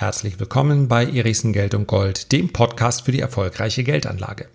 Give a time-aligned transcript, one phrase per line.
[0.00, 4.48] Herzlich willkommen bei Erichsen Geld und Gold, dem Podcast für die erfolgreiche Geldanlage.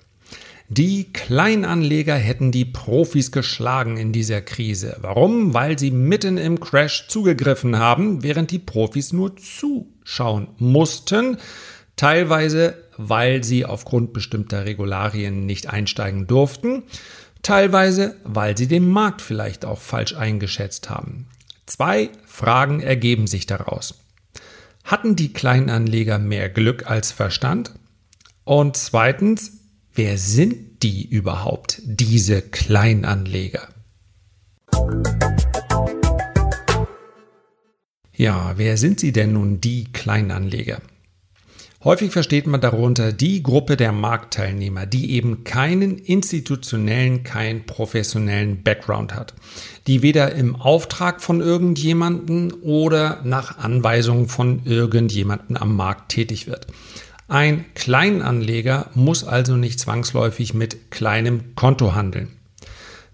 [0.69, 4.97] Die Kleinanleger hätten die Profis geschlagen in dieser Krise.
[5.01, 5.53] Warum?
[5.53, 11.37] Weil sie mitten im Crash zugegriffen haben, während die Profis nur zuschauen mussten.
[11.96, 16.81] Teilweise, weil sie aufgrund bestimmter Regularien nicht einsteigen durften.
[17.43, 21.27] Teilweise, weil sie den Markt vielleicht auch falsch eingeschätzt haben.
[21.67, 23.93] Zwei Fragen ergeben sich daraus.
[24.85, 27.73] Hatten die Kleinanleger mehr Glück als Verstand?
[28.43, 29.53] Und zweitens,
[29.91, 33.67] wer sind die überhaupt, diese Kleinanleger?
[38.16, 40.81] Ja, wer sind sie denn nun, die Kleinanleger?
[41.85, 49.13] Häufig versteht man darunter die Gruppe der Marktteilnehmer, die eben keinen institutionellen, keinen professionellen Background
[49.13, 49.35] hat,
[49.85, 56.65] die weder im Auftrag von irgendjemanden oder nach Anweisung von irgendjemanden am Markt tätig wird.
[57.27, 62.29] Ein Kleinanleger muss also nicht zwangsläufig mit kleinem Konto handeln.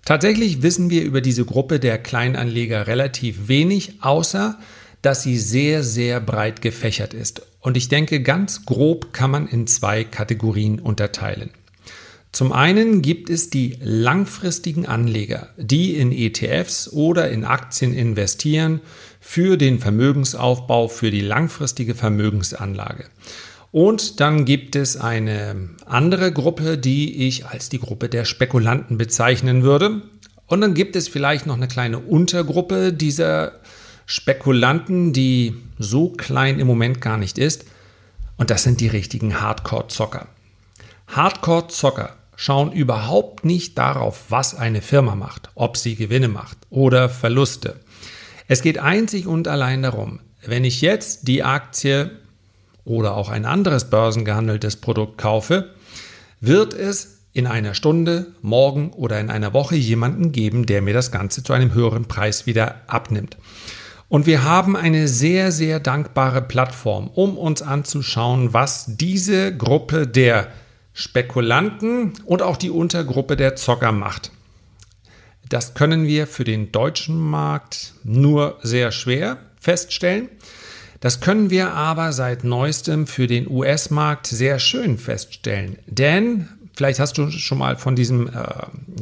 [0.05, 4.57] Tatsächlich wissen wir über diese Gruppe der Kleinanleger relativ wenig, außer
[5.01, 7.50] dass sie sehr, sehr breit gefächert ist.
[7.61, 11.51] Und ich denke, ganz grob kann man in zwei Kategorien unterteilen.
[12.31, 18.79] Zum einen gibt es die langfristigen Anleger, die in ETFs oder in Aktien investieren
[19.19, 23.05] für den Vermögensaufbau, für die langfristige Vermögensanlage.
[23.71, 29.63] Und dann gibt es eine andere Gruppe, die ich als die Gruppe der Spekulanten bezeichnen
[29.63, 30.01] würde.
[30.47, 33.60] Und dann gibt es vielleicht noch eine kleine Untergruppe dieser
[34.05, 37.65] Spekulanten, die so klein im Moment gar nicht ist.
[38.37, 40.27] Und das sind die richtigen Hardcore-Zocker.
[41.07, 47.79] Hardcore-Zocker schauen überhaupt nicht darauf, was eine Firma macht, ob sie Gewinne macht oder Verluste.
[48.47, 52.11] Es geht einzig und allein darum, wenn ich jetzt die Aktie
[52.83, 55.75] oder auch ein anderes börsengehandeltes Produkt kaufe,
[56.39, 61.11] wird es in einer Stunde, morgen oder in einer Woche jemanden geben, der mir das
[61.11, 63.37] Ganze zu einem höheren Preis wieder abnimmt.
[64.11, 70.49] Und wir haben eine sehr, sehr dankbare Plattform, um uns anzuschauen, was diese Gruppe der
[70.91, 74.31] Spekulanten und auch die Untergruppe der Zocker macht.
[75.47, 80.27] Das können wir für den deutschen Markt nur sehr schwer feststellen.
[80.99, 85.77] Das können wir aber seit neuestem für den US-Markt sehr schön feststellen.
[85.87, 88.31] Denn vielleicht hast du schon mal von diesem äh,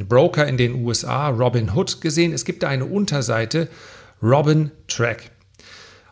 [0.08, 2.32] Broker in den USA, Robin Hood, gesehen.
[2.32, 3.70] Es gibt da eine Unterseite
[4.22, 5.32] Robin Track.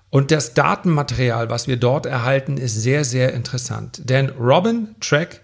[0.09, 4.09] Und das Datenmaterial, was wir dort erhalten, ist sehr, sehr interessant.
[4.09, 5.41] Denn Robin Track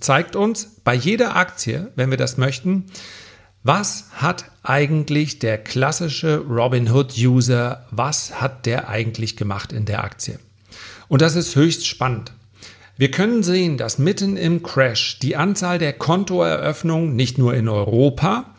[0.00, 2.86] zeigt uns bei jeder Aktie, wenn wir das möchten,
[3.62, 10.38] was hat eigentlich der klassische Robinhood-User, was hat der eigentlich gemacht in der Aktie?
[11.08, 12.32] Und das ist höchst spannend.
[12.96, 18.54] Wir können sehen, dass mitten im Crash die Anzahl der Kontoeröffnungen nicht nur in Europa,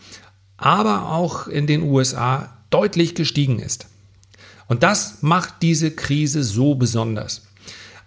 [0.57, 3.87] aber auch in den USA deutlich gestiegen ist.
[4.67, 7.47] Und das macht diese Krise so besonders.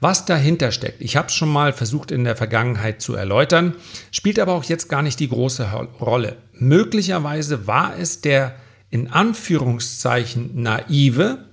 [0.00, 3.74] Was dahinter steckt, ich habe es schon mal versucht in der Vergangenheit zu erläutern,
[4.10, 5.70] spielt aber auch jetzt gar nicht die große
[6.00, 6.38] Rolle.
[6.54, 8.56] Möglicherweise war es der
[8.88, 11.44] in Anführungszeichen naive,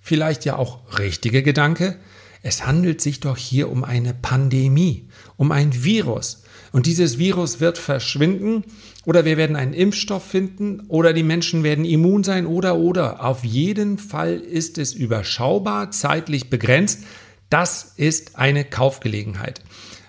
[0.00, 1.98] vielleicht ja auch richtige Gedanke,
[2.42, 6.44] es handelt sich doch hier um eine Pandemie, um ein Virus.
[6.76, 8.62] Und dieses Virus wird verschwinden
[9.06, 13.24] oder wir werden einen Impfstoff finden oder die Menschen werden immun sein oder oder.
[13.24, 17.04] Auf jeden Fall ist es überschaubar, zeitlich begrenzt.
[17.48, 19.62] Das ist eine Kaufgelegenheit.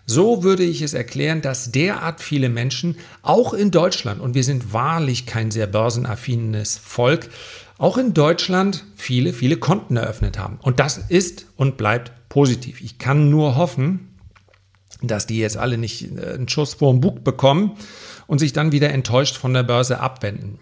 [0.06, 4.74] So würde ich es erklären, dass derart viele Menschen, auch in Deutschland, und wir sind
[4.74, 7.30] wahrlich kein sehr börsenaffines Volk,
[7.78, 10.60] auch in Deutschland viele, viele Konten eröffnet haben.
[10.62, 12.82] Und das ist und bleibt positiv.
[12.82, 14.07] Ich kann nur hoffen,
[15.02, 17.78] dass die jetzt alle nicht äh, einen Schuss vor dem Bug bekommen
[18.28, 20.60] und sich dann wieder enttäuscht von der Börse abwenden.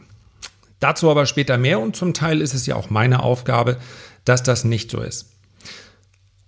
[0.79, 3.77] Dazu aber später mehr und zum Teil ist es ja auch meine Aufgabe,
[4.25, 5.31] dass das nicht so ist.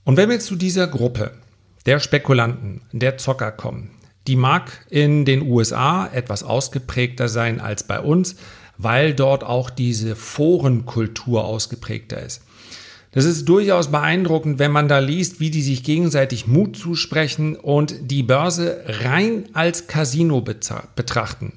[0.04, 1.31] Und wenn wir zu dieser Gruppe
[1.86, 3.92] der Spekulanten, der Zocker kommen,
[4.28, 8.36] die mag in den USA etwas ausgeprägter sein als bei uns,
[8.78, 12.42] weil dort auch diese Forenkultur ausgeprägter ist.
[13.12, 18.12] Das ist durchaus beeindruckend, wenn man da liest, wie die sich gegenseitig Mut zusprechen und
[18.12, 21.54] die Börse rein als Casino betrachten.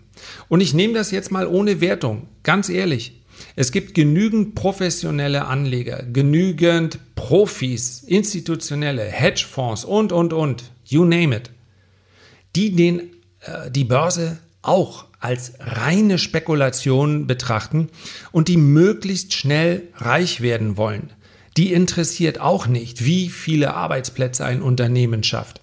[0.49, 3.21] Und ich nehme das jetzt mal ohne Wertung, ganz ehrlich.
[3.57, 11.51] Es gibt genügend professionelle Anleger, genügend Profis, institutionelle Hedgefonds und, und, und, you name it,
[12.55, 13.01] die den,
[13.41, 17.89] äh, die Börse auch als reine Spekulation betrachten
[18.31, 21.11] und die möglichst schnell reich werden wollen
[21.61, 25.61] die interessiert auch nicht, wie viele Arbeitsplätze ein Unternehmen schafft.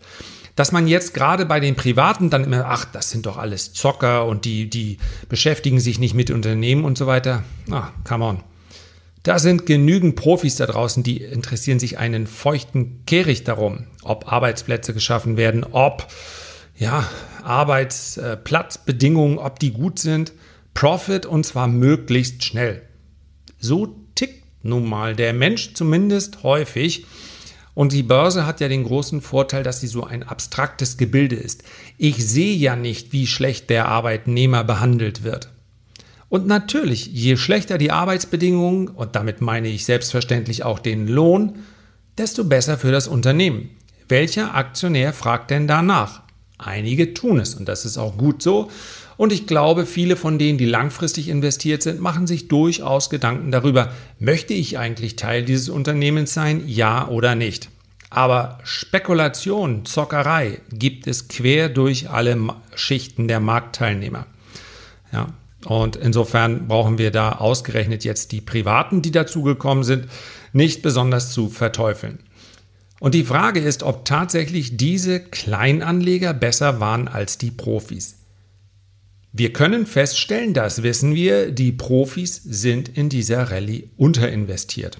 [0.55, 4.27] Dass man jetzt gerade bei den Privaten dann immer, ach, das sind doch alles Zocker
[4.27, 7.43] und die, die beschäftigen sich nicht mit Unternehmen und so weiter.
[7.71, 8.43] Ah, come on.
[9.23, 14.93] Da sind genügend Profis da draußen, die interessieren sich einen feuchten Kehricht darum, ob Arbeitsplätze
[14.93, 16.05] geschaffen werden, ob
[16.77, 17.09] ja,
[17.41, 20.31] Arbeitsplatzbedingungen, ob die gut sind.
[20.75, 22.83] Profit und zwar möglichst schnell.
[23.57, 24.06] So
[24.67, 27.05] nun mal der Mensch zumindest häufig.
[27.73, 31.63] Und die Börse hat ja den großen Vorteil, dass sie so ein abstraktes Gebilde ist.
[31.97, 35.49] Ich sehe ja nicht, wie schlecht der Arbeitnehmer behandelt wird.
[36.29, 41.63] Und natürlich, je schlechter die Arbeitsbedingungen, und damit meine ich selbstverständlich auch den Lohn,
[42.17, 43.69] desto besser für das Unternehmen.
[44.09, 46.23] Welcher Aktionär fragt denn danach?
[46.57, 48.71] Einige tun es und das ist auch gut so.
[49.17, 53.91] Und ich glaube, viele von denen, die langfristig investiert sind, machen sich durchaus Gedanken darüber,
[54.19, 57.69] möchte ich eigentlich Teil dieses Unternehmens sein, ja oder nicht.
[58.09, 62.37] Aber Spekulation, Zockerei gibt es quer durch alle
[62.75, 64.27] Schichten der Marktteilnehmer.
[65.11, 65.33] Ja,
[65.65, 70.07] und insofern brauchen wir da ausgerechnet jetzt die Privaten, die dazugekommen sind,
[70.53, 72.19] nicht besonders zu verteufeln.
[72.99, 78.15] Und die Frage ist, ob tatsächlich diese Kleinanleger besser waren als die Profis.
[79.33, 84.99] Wir können feststellen, das wissen wir, die Profis sind in dieser Rallye unterinvestiert.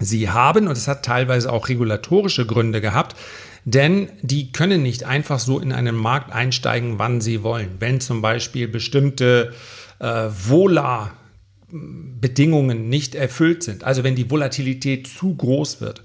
[0.00, 3.16] Sie haben, und es hat teilweise auch regulatorische Gründe gehabt,
[3.64, 7.72] denn die können nicht einfach so in einen Markt einsteigen, wann sie wollen.
[7.80, 9.52] Wenn zum Beispiel bestimmte
[9.98, 16.02] äh, Vola-Bedingungen nicht erfüllt sind, also wenn die Volatilität zu groß wird,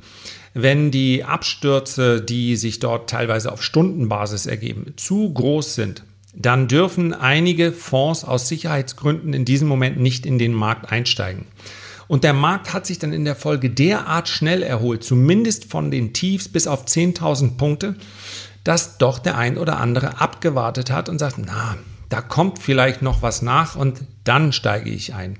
[0.53, 6.03] wenn die Abstürze, die sich dort teilweise auf Stundenbasis ergeben, zu groß sind,
[6.33, 11.45] dann dürfen einige Fonds aus Sicherheitsgründen in diesem Moment nicht in den Markt einsteigen.
[12.07, 16.13] Und der Markt hat sich dann in der Folge derart schnell erholt, zumindest von den
[16.13, 17.95] Tiefs bis auf 10.000 Punkte,
[18.63, 21.77] dass doch der ein oder andere abgewartet hat und sagt, na,
[22.09, 25.37] da kommt vielleicht noch was nach und dann steige ich ein.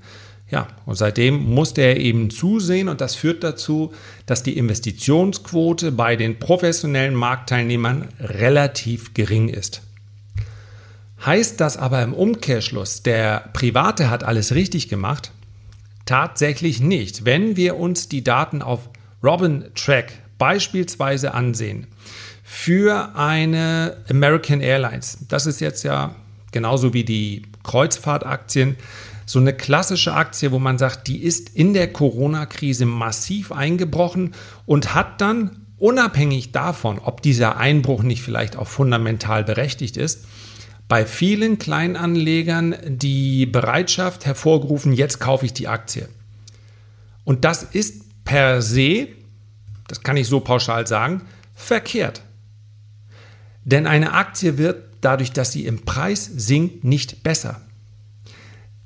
[0.50, 3.92] Ja, und seitdem musste er eben zusehen und das führt dazu,
[4.26, 9.82] dass die Investitionsquote bei den professionellen Marktteilnehmern relativ gering ist.
[11.26, 15.32] Heißt das aber im Umkehrschluss, der Private hat alles richtig gemacht?
[16.06, 17.24] Tatsächlich nicht.
[17.24, 18.90] Wenn wir uns die Daten auf
[19.24, 21.88] Robin Track beispielsweise ansehen,
[22.44, 26.14] für eine American Airlines, das ist jetzt ja
[26.52, 28.76] genauso wie die Kreuzfahrtaktien,
[29.26, 34.34] so eine klassische Aktie, wo man sagt, die ist in der Corona-Krise massiv eingebrochen
[34.66, 40.26] und hat dann, unabhängig davon, ob dieser Einbruch nicht vielleicht auch fundamental berechtigt ist,
[40.94, 46.08] bei vielen Kleinanlegern die Bereitschaft hervorgerufen, jetzt kaufe ich die Aktie.
[47.24, 49.08] Und das ist per se,
[49.88, 51.24] das kann ich so pauschal sagen,
[51.56, 52.22] verkehrt.
[53.66, 57.62] Denn eine Aktie wird dadurch, dass sie im Preis sinkt, nicht besser.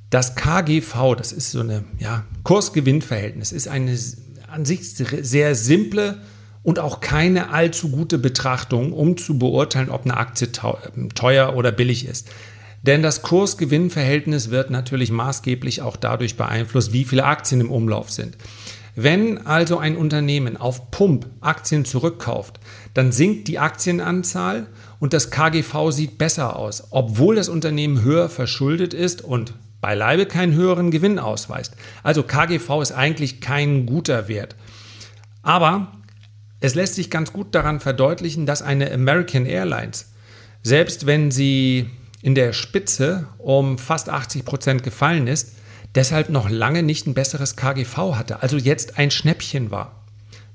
[0.09, 3.99] Das KGV, das ist so eine ja, Kurs-Gewinn-Verhältnis, ist eine
[4.47, 6.21] an sich sehr simple
[6.67, 12.05] und auch keine allzu gute Betrachtung, um zu beurteilen, ob eine Aktie teuer oder billig
[12.05, 12.27] ist.
[12.81, 18.35] Denn das Kurs-Gewinn-Verhältnis wird natürlich maßgeblich auch dadurch beeinflusst, wie viele Aktien im Umlauf sind.
[18.97, 22.59] Wenn also ein Unternehmen auf Pump Aktien zurückkauft,
[22.93, 24.67] dann sinkt die Aktienanzahl
[24.99, 30.53] und das KGV sieht besser aus, obwohl das Unternehmen höher verschuldet ist und beileibe keinen
[30.53, 31.77] höheren Gewinn ausweist.
[32.03, 34.57] Also KGV ist eigentlich kein guter Wert.
[35.43, 35.93] Aber
[36.59, 40.11] es lässt sich ganz gut daran verdeutlichen, dass eine American Airlines,
[40.63, 41.89] selbst wenn sie
[42.21, 45.53] in der Spitze um fast 80 Prozent gefallen ist,
[45.95, 50.03] deshalb noch lange nicht ein besseres KGV hatte, also jetzt ein Schnäppchen war.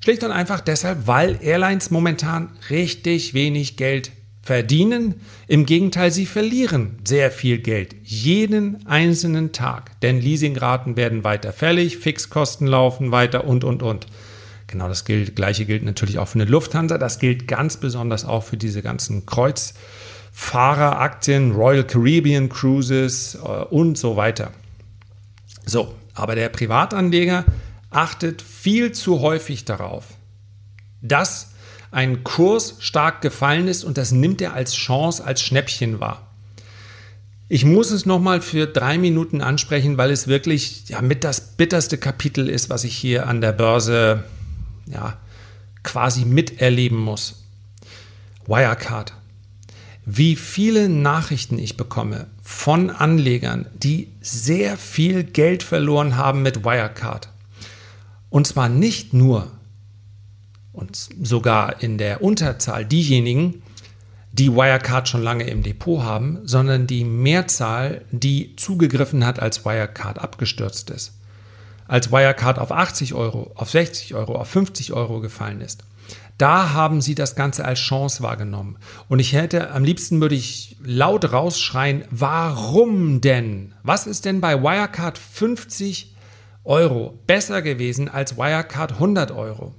[0.00, 4.10] Schlicht und einfach deshalb, weil Airlines momentan richtig wenig Geld
[4.42, 5.20] verdienen.
[5.46, 11.98] Im Gegenteil, sie verlieren sehr viel Geld jeden einzelnen Tag, denn Leasingraten werden weiter fällig,
[11.98, 14.08] Fixkosten laufen weiter und, und, und.
[14.72, 16.96] Genau das gilt, gleiche gilt natürlich auch für eine Lufthansa.
[16.96, 24.16] Das gilt ganz besonders auch für diese ganzen Kreuzfahreraktien, Royal Caribbean Cruises äh, und so
[24.16, 24.50] weiter.
[25.66, 27.44] So, aber der Privatanleger
[27.90, 30.06] achtet viel zu häufig darauf,
[31.02, 31.50] dass
[31.90, 36.28] ein Kurs stark gefallen ist und das nimmt er als Chance, als Schnäppchen wahr.
[37.50, 41.98] Ich muss es nochmal für drei Minuten ansprechen, weil es wirklich ja, mit das bitterste
[41.98, 44.24] Kapitel ist, was ich hier an der Börse
[44.86, 45.18] ja,
[45.82, 47.44] quasi miterleben muss.
[48.46, 49.14] Wirecard.
[50.04, 57.28] Wie viele Nachrichten ich bekomme von Anlegern, die sehr viel Geld verloren haben mit Wirecard.
[58.30, 59.50] Und zwar nicht nur
[60.72, 63.62] und sogar in der Unterzahl diejenigen,
[64.32, 70.18] die Wirecard schon lange im Depot haben, sondern die Mehrzahl, die zugegriffen hat, als Wirecard
[70.18, 71.12] abgestürzt ist.
[71.88, 75.84] Als Wirecard auf 80 Euro, auf 60 Euro, auf 50 Euro gefallen ist.
[76.38, 78.76] Da haben sie das Ganze als Chance wahrgenommen.
[79.08, 83.74] Und ich hätte, am liebsten würde ich laut rausschreien, warum denn?
[83.82, 86.16] Was ist denn bei Wirecard 50
[86.64, 89.74] Euro besser gewesen als Wirecard 100 Euro?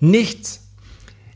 [0.00, 0.60] Nichts.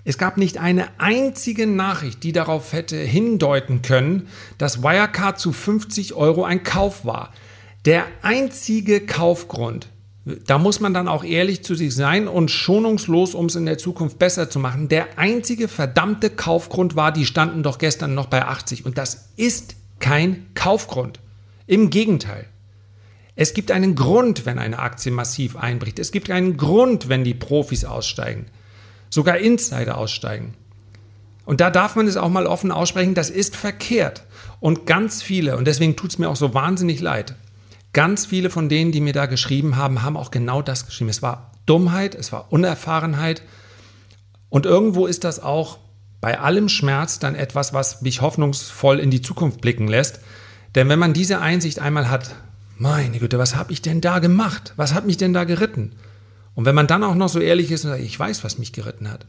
[0.04, 6.14] Es gab nicht eine einzige Nachricht, die darauf hätte hindeuten können, dass Wirecard zu 50
[6.14, 7.32] Euro ein Kauf war.
[7.84, 9.88] Der einzige Kaufgrund,
[10.46, 13.78] da muss man dann auch ehrlich zu sich sein und schonungslos, um es in der
[13.78, 18.44] Zukunft besser zu machen, der einzige verdammte Kaufgrund war, die standen doch gestern noch bei
[18.44, 21.20] 80 und das ist kein Kaufgrund.
[21.66, 22.46] Im Gegenteil.
[23.36, 25.98] Es gibt einen Grund, wenn eine Aktie massiv einbricht.
[25.98, 28.46] Es gibt einen Grund, wenn die Profis aussteigen
[29.10, 30.54] sogar Insider aussteigen.
[31.44, 34.24] Und da darf man es auch mal offen aussprechen, das ist verkehrt.
[34.60, 37.34] Und ganz viele, und deswegen tut es mir auch so wahnsinnig leid,
[37.98, 41.10] ganz viele von denen, die mir da geschrieben haben, haben auch genau das geschrieben.
[41.10, 43.42] Es war Dummheit, es war Unerfahrenheit.
[44.50, 45.78] Und irgendwo ist das auch
[46.20, 50.20] bei allem Schmerz dann etwas, was mich hoffnungsvoll in die Zukunft blicken lässt.
[50.76, 52.36] Denn wenn man diese Einsicht einmal hat,
[52.76, 54.74] meine Güte, was habe ich denn da gemacht?
[54.76, 55.90] Was hat mich denn da geritten?
[56.54, 58.72] Und wenn man dann auch noch so ehrlich ist und sagt, ich weiß, was mich
[58.72, 59.26] geritten hat.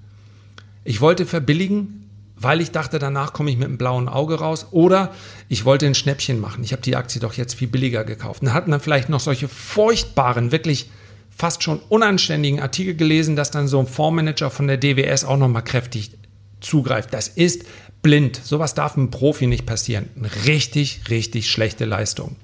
[0.84, 1.99] Ich wollte verbilligen,
[2.42, 4.68] weil ich dachte, danach komme ich mit einem blauen Auge raus.
[4.72, 5.14] Oder
[5.50, 6.64] ich wollte ein Schnäppchen machen.
[6.64, 8.42] Ich habe die Aktie doch jetzt viel billiger gekauft.
[8.42, 10.90] Und dann hatten dann vielleicht noch solche furchtbaren, wirklich
[11.36, 15.64] fast schon unanständigen Artikel gelesen, dass dann so ein Fondsmanager von der DWS auch nochmal
[15.64, 16.12] kräftig
[16.62, 17.14] zugreift.
[17.14, 17.66] Das ist
[18.02, 18.40] blind.
[18.44, 20.10] Sowas darf einem Profi nicht passieren.
[20.18, 22.36] Eine richtig, richtig schlechte Leistung.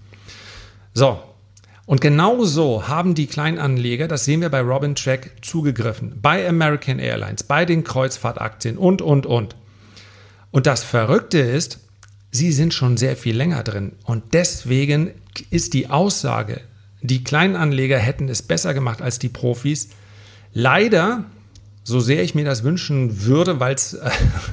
[0.94, 1.20] So,
[1.86, 6.20] und genau so haben die Kleinanleger, das sehen wir bei Robin Track, zugegriffen.
[6.22, 9.56] Bei American Airlines, bei den Kreuzfahrtaktien und, und, und.
[10.56, 11.82] Und das Verrückte ist,
[12.32, 13.92] sie sind schon sehr viel länger drin.
[14.06, 15.12] Und deswegen
[15.50, 16.62] ist die Aussage,
[17.02, 19.90] die Kleinanleger hätten es besser gemacht als die Profis,
[20.54, 21.26] leider,
[21.84, 23.98] so sehr ich mir das wünschen würde, weil es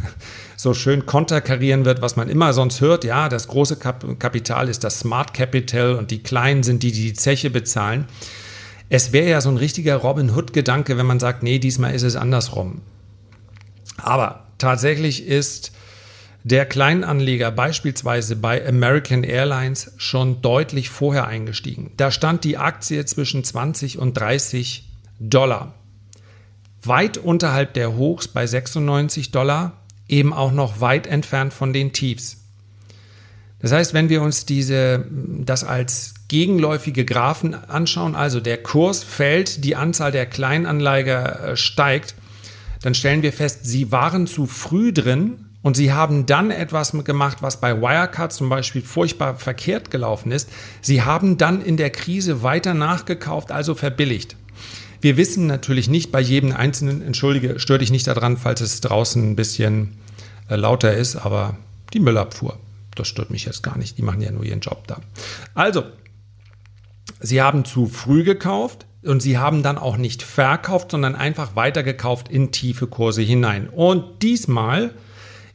[0.56, 3.04] so schön konterkarieren wird, was man immer sonst hört.
[3.04, 7.02] Ja, das große Kap Kapital ist das Smart Capital und die Kleinen sind die, die
[7.02, 8.06] die Zeche bezahlen.
[8.88, 12.16] Es wäre ja so ein richtiger Robin Hood-Gedanke, wenn man sagt, nee, diesmal ist es
[12.16, 12.80] andersrum.
[13.98, 15.70] Aber tatsächlich ist
[16.44, 21.92] der Kleinanleger beispielsweise bei American Airlines schon deutlich vorher eingestiegen.
[21.96, 24.88] Da stand die Aktie zwischen 20 und 30
[25.20, 25.74] Dollar.
[26.82, 32.38] Weit unterhalb der Hochs bei 96 Dollar eben auch noch weit entfernt von den Tiefs.
[33.60, 39.64] Das heißt, wenn wir uns diese, das als gegenläufige Graphen anschauen, also der Kurs fällt,
[39.64, 42.16] die Anzahl der Kleinanleger äh, steigt,
[42.82, 47.38] dann stellen wir fest, sie waren zu früh drin und sie haben dann etwas gemacht,
[47.40, 50.48] was bei Wirecard zum Beispiel furchtbar verkehrt gelaufen ist.
[50.80, 54.36] Sie haben dann in der Krise weiter nachgekauft, also verbilligt.
[55.00, 59.30] Wir wissen natürlich nicht bei jedem Einzelnen, entschuldige, stör dich nicht daran, falls es draußen
[59.30, 59.96] ein bisschen
[60.48, 61.56] äh, lauter ist, aber
[61.92, 62.58] die Müllabfuhr,
[62.94, 63.98] das stört mich jetzt gar nicht.
[63.98, 65.00] Die machen ja nur ihren Job da.
[65.54, 65.84] Also,
[67.20, 72.28] sie haben zu früh gekauft und sie haben dann auch nicht verkauft, sondern einfach weitergekauft
[72.28, 73.68] in tiefe Kurse hinein.
[73.68, 74.94] Und diesmal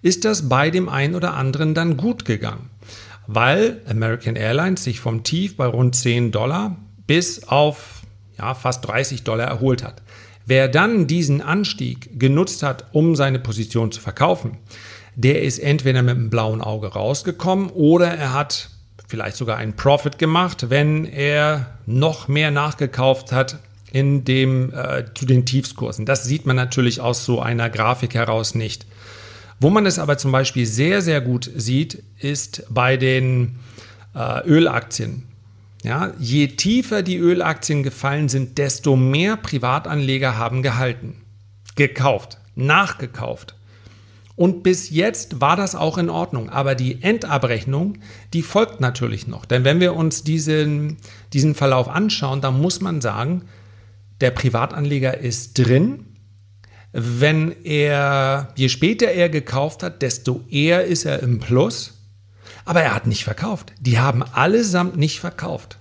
[0.08, 2.70] ist das bei dem einen oder anderen dann gut gegangen,
[3.28, 8.02] weil American Airlines sich vom Tief bei rund 10 Dollar bis auf
[8.38, 10.02] ja, fast 30 Dollar erholt hat.
[10.46, 14.58] Wer dann diesen Anstieg genutzt hat, um seine Position zu verkaufen,
[15.16, 18.70] der ist entweder mit einem blauen Auge rausgekommen oder er hat
[19.10, 23.58] vielleicht sogar einen Profit gemacht, wenn er noch mehr nachgekauft hat
[23.92, 26.06] in dem, äh, zu den Tiefskursen.
[26.06, 28.86] Das sieht man natürlich aus so einer Grafik heraus nicht.
[29.60, 33.60] Wo man es aber zum Beispiel sehr, sehr gut sieht, ist bei den
[34.14, 35.24] äh, Ölaktien.
[35.84, 41.22] Ja, je tiefer die Ölaktien gefallen sind, desto mehr Privatanleger haben gehalten,
[41.76, 43.56] gekauft, nachgekauft.
[44.36, 46.50] Und bis jetzt war das auch in Ordnung.
[46.50, 47.98] Aber die Endabrechnung,
[48.34, 49.46] die folgt natürlich noch.
[49.46, 50.98] Denn wenn wir uns diesen,
[51.34, 53.46] diesen Verlauf anschauen, dann muss man sagen,
[54.22, 56.06] der Privatanleger ist drin.
[57.00, 61.94] Wenn er, je später er gekauft hat, desto eher ist er im Plus.
[62.66, 63.72] Aber er hat nicht verkauft.
[63.80, 65.78] Die haben allesamt nicht verkauft.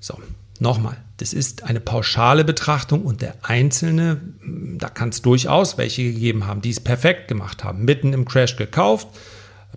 [0.00, 0.18] So,
[0.58, 0.96] nochmal.
[1.18, 6.62] Das ist eine pauschale Betrachtung und der Einzelne, da kann es durchaus welche gegeben haben,
[6.62, 7.84] die es perfekt gemacht haben.
[7.84, 9.08] Mitten im Crash gekauft,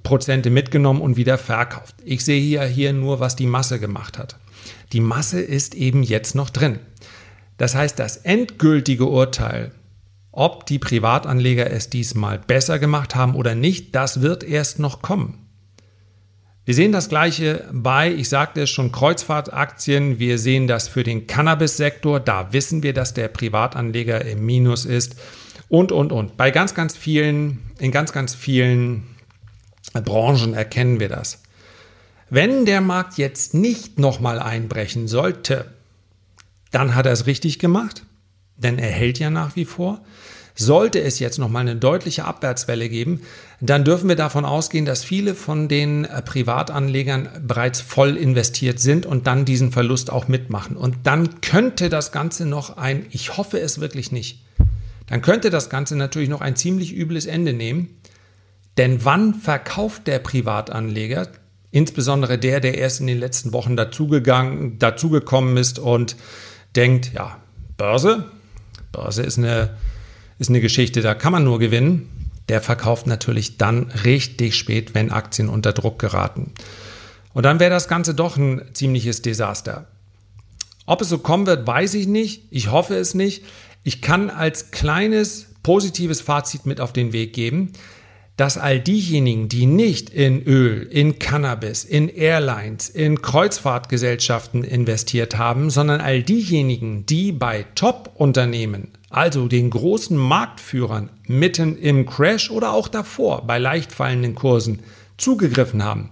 [0.03, 1.95] Prozente mitgenommen und wieder verkauft.
[2.05, 4.37] Ich sehe hier, hier nur, was die Masse gemacht hat.
[4.93, 6.79] Die Masse ist eben jetzt noch drin.
[7.57, 9.71] Das heißt, das endgültige Urteil,
[10.31, 15.41] ob die Privatanleger es diesmal besser gemacht haben oder nicht, das wird erst noch kommen.
[16.63, 20.19] Wir sehen das gleiche bei, ich sagte es schon, Kreuzfahrtaktien.
[20.19, 22.19] Wir sehen das für den Cannabis-Sektor.
[22.19, 25.15] Da wissen wir, dass der Privatanleger im Minus ist.
[25.69, 26.37] Und, und, und.
[26.37, 29.07] Bei ganz, ganz vielen, in ganz, ganz vielen
[29.93, 31.41] Branchen erkennen wir das.
[32.29, 35.65] Wenn der Markt jetzt nicht nochmal einbrechen sollte,
[36.71, 38.05] dann hat er es richtig gemacht,
[38.63, 40.01] denn er hält ja nach wie vor.
[40.55, 43.21] Sollte es jetzt nochmal eine deutliche Abwärtswelle geben,
[43.61, 49.05] dann dürfen wir davon ausgehen, dass viele von den äh, Privatanlegern bereits voll investiert sind
[49.05, 50.75] und dann diesen Verlust auch mitmachen.
[50.75, 54.43] Und dann könnte das Ganze noch ein, ich hoffe es wirklich nicht,
[55.07, 57.97] dann könnte das Ganze natürlich noch ein ziemlich übles Ende nehmen.
[58.77, 61.27] Denn wann verkauft der Privatanleger,
[61.71, 66.15] insbesondere der, der erst in den letzten Wochen dazugegangen, dazugekommen ist und
[66.75, 67.37] denkt, ja,
[67.77, 68.31] Börse,
[68.91, 69.71] Börse ist eine
[70.41, 72.09] ist eine Geschichte, da kann man nur gewinnen.
[72.49, 76.51] Der verkauft natürlich dann richtig spät, wenn Aktien unter Druck geraten.
[77.33, 79.87] Und dann wäre das Ganze doch ein ziemliches Desaster.
[80.87, 82.43] Ob es so kommen wird, weiß ich nicht.
[82.49, 83.43] Ich hoffe es nicht.
[83.83, 87.73] Ich kann als kleines positives Fazit mit auf den Weg geben
[88.41, 95.69] dass all diejenigen, die nicht in Öl, in Cannabis, in Airlines, in Kreuzfahrtgesellschaften investiert haben,
[95.69, 102.87] sondern all diejenigen, die bei Top-Unternehmen, also den großen Marktführern, mitten im Crash oder auch
[102.87, 104.79] davor bei leicht fallenden Kursen
[105.17, 106.09] zugegriffen haben,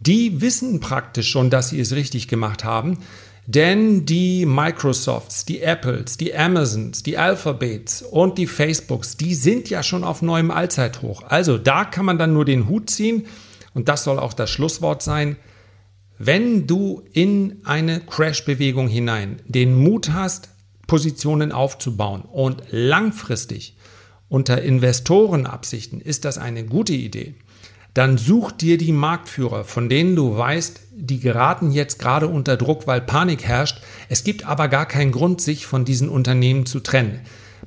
[0.00, 2.96] die wissen praktisch schon, dass sie es richtig gemacht haben,
[3.48, 9.82] denn die Microsofts, die Apples, die Amazons, die Alphabets und die Facebooks, die sind ja
[9.82, 11.22] schon auf neuem Allzeithoch.
[11.22, 13.24] Also da kann man dann nur den Hut ziehen
[13.72, 15.36] und das soll auch das Schlusswort sein.
[16.18, 20.50] Wenn du in eine Crash-Bewegung hinein den Mut hast,
[20.86, 23.78] Positionen aufzubauen und langfristig
[24.28, 27.34] unter Investorenabsichten ist das eine gute Idee
[27.98, 32.86] dann such dir die Marktführer, von denen du weißt, die geraten jetzt gerade unter Druck,
[32.86, 33.82] weil Panik herrscht.
[34.08, 37.18] Es gibt aber gar keinen Grund, sich von diesen Unternehmen zu trennen.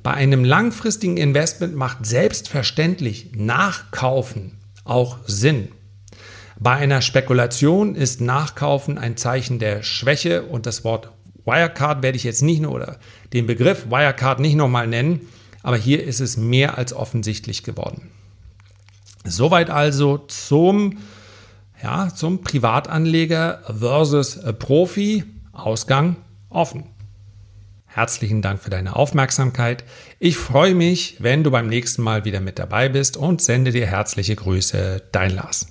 [0.02, 4.52] Bei einem langfristigen Investment macht selbstverständlich Nachkaufen
[4.84, 5.68] auch Sinn.
[6.58, 11.12] Bei einer Spekulation ist Nachkaufen ein Zeichen der Schwäche und das Wort
[11.44, 12.96] Wirecard werde ich jetzt nicht nur oder
[13.34, 15.28] den Begriff Wirecard nicht nochmal nennen,
[15.62, 18.08] aber hier ist es mehr als offensichtlich geworden.
[19.24, 20.98] Soweit also zum,
[21.82, 25.24] ja, zum Privatanleger versus Profi.
[25.52, 26.16] Ausgang
[26.48, 26.84] offen.
[27.86, 29.84] Herzlichen Dank für deine Aufmerksamkeit.
[30.18, 33.86] Ich freue mich, wenn du beim nächsten Mal wieder mit dabei bist und sende dir
[33.86, 35.66] herzliche Grüße, dein Lars.